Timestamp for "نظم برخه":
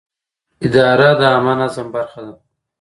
1.61-2.21